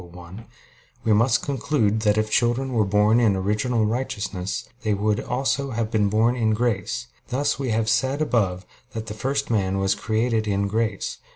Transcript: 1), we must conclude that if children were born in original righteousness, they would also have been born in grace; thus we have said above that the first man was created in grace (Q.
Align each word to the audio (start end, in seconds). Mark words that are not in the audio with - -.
1), 0.03 0.45
we 1.03 1.13
must 1.13 1.43
conclude 1.43 1.99
that 1.99 2.17
if 2.17 2.31
children 2.31 2.73
were 2.73 2.83
born 2.85 3.19
in 3.19 3.35
original 3.35 3.85
righteousness, 3.85 4.67
they 4.81 4.95
would 4.95 5.19
also 5.19 5.69
have 5.69 5.91
been 5.91 6.09
born 6.09 6.35
in 6.35 6.55
grace; 6.55 7.05
thus 7.27 7.59
we 7.59 7.69
have 7.69 7.87
said 7.87 8.19
above 8.19 8.65
that 8.93 9.05
the 9.05 9.13
first 9.13 9.51
man 9.51 9.77
was 9.77 9.93
created 9.93 10.47
in 10.47 10.65
grace 10.67 11.17
(Q. 11.17 11.29